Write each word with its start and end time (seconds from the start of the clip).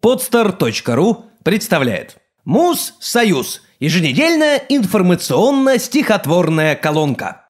Podster.ru 0.00 1.24
представляет 1.42 2.18
Муз 2.44 2.94
Союз. 3.00 3.62
Еженедельная 3.80 4.58
информационно-стихотворная 4.68 6.76
колонка. 6.76 7.48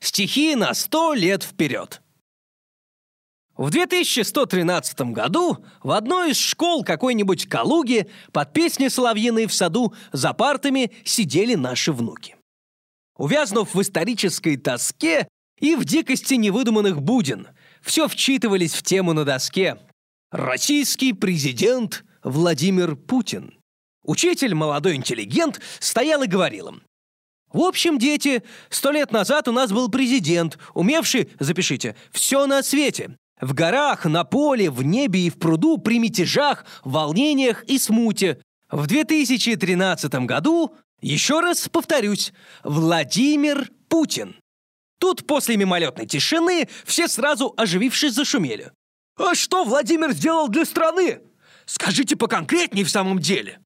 Стихи 0.00 0.56
на 0.56 0.74
сто 0.74 1.14
лет 1.14 1.42
вперед. 1.42 2.02
В 3.56 3.70
2113 3.70 5.00
году 5.12 5.64
в 5.82 5.92
одной 5.92 6.32
из 6.32 6.38
школ 6.38 6.84
какой-нибудь 6.84 7.48
Калуги 7.48 8.10
под 8.32 8.52
песни 8.52 8.88
соловьиной 8.88 9.46
в 9.46 9.54
саду 9.54 9.94
за 10.12 10.34
партами 10.34 10.92
сидели 11.04 11.54
наши 11.54 11.92
внуки. 11.92 12.36
Увязнув 13.16 13.74
в 13.74 13.80
исторической 13.80 14.58
тоске 14.58 15.26
и 15.58 15.76
в 15.76 15.86
дикости 15.86 16.34
невыдуманных 16.34 17.00
будин, 17.00 17.48
все 17.80 18.06
вчитывались 18.06 18.74
в 18.74 18.82
тему 18.82 19.14
на 19.14 19.24
доске– 19.24 19.78
Российский 20.30 21.14
президент 21.14 22.04
Владимир 22.22 22.96
Путин. 22.96 23.54
Учитель, 24.04 24.54
молодой 24.54 24.96
интеллигент, 24.96 25.58
стоял 25.78 26.22
и 26.22 26.26
говорил 26.26 26.68
им. 26.68 26.82
В 27.50 27.62
общем, 27.62 27.98
дети, 27.98 28.42
сто 28.68 28.90
лет 28.90 29.10
назад 29.10 29.48
у 29.48 29.52
нас 29.52 29.72
был 29.72 29.88
президент, 29.88 30.58
умевший, 30.74 31.30
запишите, 31.40 31.96
все 32.12 32.46
на 32.46 32.62
свете. 32.62 33.16
В 33.40 33.54
горах, 33.54 34.04
на 34.04 34.24
поле, 34.24 34.70
в 34.70 34.82
небе 34.82 35.20
и 35.20 35.30
в 35.30 35.38
пруду, 35.38 35.78
при 35.78 35.98
мятежах, 35.98 36.66
волнениях 36.84 37.64
и 37.64 37.78
смуте. 37.78 38.42
В 38.70 38.86
2013 38.86 40.12
году, 40.26 40.74
еще 41.00 41.40
раз 41.40 41.70
повторюсь, 41.70 42.34
Владимир 42.64 43.70
Путин. 43.88 44.36
Тут 45.00 45.26
после 45.26 45.56
мимолетной 45.56 46.04
тишины 46.04 46.68
все 46.84 47.08
сразу 47.08 47.54
оживившись 47.56 48.12
зашумели. 48.12 48.72
А 49.18 49.34
что 49.34 49.64
Владимир 49.64 50.12
сделал 50.12 50.48
для 50.48 50.64
страны? 50.64 51.20
Скажите 51.66 52.16
поконкретнее 52.16 52.84
в 52.84 52.90
самом 52.90 53.18
деле. 53.18 53.60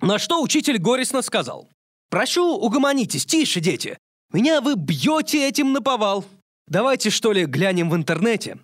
На 0.00 0.18
что 0.18 0.42
учитель 0.42 0.78
горестно 0.78 1.22
сказал. 1.22 1.70
Прошу, 2.10 2.56
угомонитесь, 2.56 3.24
тише, 3.24 3.60
дети. 3.60 3.98
Меня 4.32 4.60
вы 4.60 4.74
бьете 4.74 5.48
этим 5.48 5.72
наповал. 5.72 6.24
Давайте, 6.66 7.10
что 7.10 7.32
ли, 7.32 7.46
глянем 7.46 7.88
в 7.88 7.96
интернете. 7.96 8.58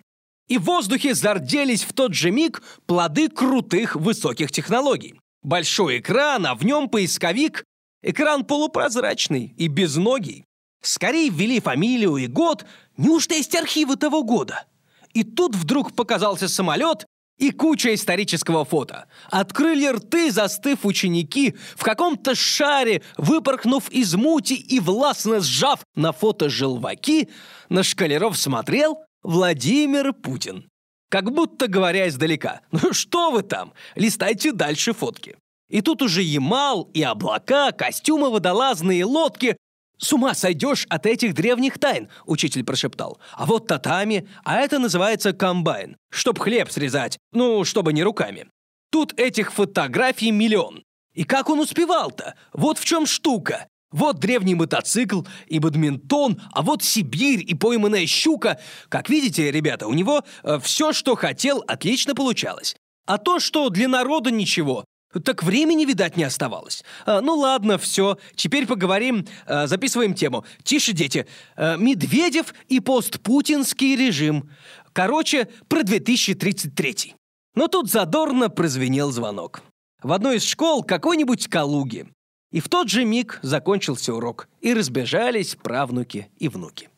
И 0.49 0.57
в 0.57 0.63
воздухе 0.63 1.15
зарделись 1.15 1.83
в 1.83 1.93
тот 1.93 2.13
же 2.13 2.29
миг 2.29 2.61
плоды 2.85 3.29
крутых 3.29 3.95
высоких 3.95 4.51
технологий. 4.51 5.19
Большой 5.41 5.99
экран, 5.99 6.45
а 6.45 6.55
в 6.55 6.65
нем 6.65 6.89
поисковик. 6.89 7.63
Экран 8.01 8.43
полупрозрачный 8.43 9.53
и 9.57 9.67
безногий. 9.67 10.43
Скорее 10.81 11.29
ввели 11.29 11.61
фамилию 11.61 12.17
и 12.17 12.27
год. 12.27 12.65
Неужто 12.97 13.33
есть 13.35 13.55
архивы 13.55 13.95
того 13.95 14.23
года? 14.23 14.65
И 15.13 15.23
тут 15.23 15.55
вдруг 15.55 15.95
показался 15.95 16.47
самолет 16.47 17.05
и 17.37 17.51
куча 17.51 17.93
исторического 17.93 18.65
фото. 18.65 19.05
Открыли 19.29 19.87
рты, 19.87 20.31
застыв 20.31 20.85
ученики, 20.85 21.55
в 21.75 21.83
каком-то 21.83 22.35
шаре, 22.35 23.01
выпорхнув 23.17 23.89
из 23.89 24.15
мути 24.15 24.53
и 24.53 24.79
властно 24.79 25.39
сжав 25.39 25.81
на 25.95 26.11
фото 26.11 26.49
желваки, 26.49 27.29
на 27.69 27.83
шкалеров 27.83 28.37
смотрел 28.37 28.99
Владимир 29.23 30.13
Путин. 30.13 30.69
Как 31.09 31.31
будто 31.31 31.67
говоря 31.67 32.07
издалека, 32.07 32.61
ну 32.71 32.93
что 32.93 33.31
вы 33.31 33.43
там, 33.43 33.73
листайте 33.95 34.51
дальше 34.51 34.93
фотки. 34.93 35.37
И 35.69 35.81
тут 35.81 36.01
уже 36.01 36.21
Ямал, 36.21 36.89
и 36.93 37.01
облака, 37.01 37.71
костюмы 37.71 38.29
водолазные, 38.29 39.05
лодки, 39.05 39.57
«С 40.03 40.11
ума 40.11 40.33
сойдешь 40.33 40.85
от 40.89 41.05
этих 41.05 41.33
древних 41.33 41.79
тайн»,— 41.79 42.09
учитель 42.25 42.65
прошептал. 42.65 43.19
«А 43.31 43.45
вот 43.45 43.67
татами, 43.67 44.27
а 44.43 44.57
это 44.57 44.77
называется 44.77 45.31
комбайн, 45.31 45.95
чтоб 46.11 46.37
хлеб 46.37 46.69
срезать, 46.69 47.17
ну, 47.31 47.63
чтобы 47.63 47.93
не 47.93 48.03
руками. 48.03 48.47
Тут 48.91 49.17
этих 49.17 49.53
фотографий 49.53 50.31
миллион. 50.31 50.83
И 51.13 51.23
как 51.23 51.49
он 51.49 51.61
успевал-то? 51.61 52.35
Вот 52.51 52.79
в 52.79 52.83
чем 52.83 53.05
штука. 53.05 53.67
Вот 53.91 54.19
древний 54.19 54.55
мотоцикл 54.55 55.21
и 55.47 55.59
бадминтон, 55.59 56.41
а 56.51 56.63
вот 56.63 56.83
Сибирь 56.83 57.45
и 57.47 57.53
пойманная 57.53 58.05
щука. 58.05 58.59
Как 58.89 59.09
видите, 59.09 59.51
ребята, 59.51 59.87
у 59.87 59.93
него 59.93 60.23
э, 60.43 60.59
все, 60.61 60.91
что 60.91 61.15
хотел, 61.15 61.63
отлично 61.65 62.13
получалось. 62.13 62.75
А 63.05 63.17
то, 63.17 63.39
что 63.39 63.69
для 63.69 63.87
народа 63.87 64.31
ничего, 64.31 64.83
так 65.19 65.43
времени, 65.43 65.85
видать, 65.85 66.17
не 66.17 66.23
оставалось. 66.23 66.83
А, 67.05 67.21
ну 67.21 67.35
ладно, 67.35 67.77
все. 67.77 68.17
Теперь 68.35 68.65
поговорим, 68.65 69.27
а, 69.45 69.67
записываем 69.67 70.13
тему. 70.13 70.45
Тише, 70.63 70.93
дети. 70.93 71.27
А, 71.55 71.77
Медведев 71.77 72.53
и 72.67 72.79
постпутинский 72.79 73.95
режим. 73.95 74.49
Короче, 74.93 75.47
про 75.67 75.83
2033. 75.83 77.15
Но 77.55 77.67
тут 77.67 77.89
задорно 77.89 78.49
прозвенел 78.49 79.11
звонок. 79.11 79.63
В 80.01 80.11
одной 80.11 80.37
из 80.37 80.43
школ 80.43 80.83
какой-нибудь 80.83 81.47
Калуги. 81.47 82.07
И 82.51 82.59
в 82.59 82.69
тот 82.69 82.89
же 82.89 83.03
миг 83.03 83.39
закончился 83.41 84.13
урок, 84.13 84.47
и 84.61 84.73
разбежались 84.73 85.55
правнуки 85.55 86.29
и 86.37 86.49
внуки. 86.49 86.89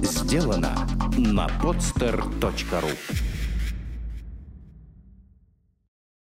Сделано 0.00 0.86
на 1.16 1.48
podster.ru 1.60 3.33